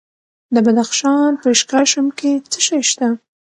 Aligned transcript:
د 0.53 0.55
بدخشان 0.65 1.31
په 1.41 1.47
اشکاشم 1.55 2.07
کې 2.19 2.31
څه 2.51 2.59
شی 2.65 2.81
شته؟ 2.89 3.07